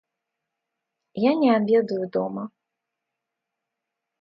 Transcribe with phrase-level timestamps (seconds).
[1.29, 2.43] Я не обедаю дома.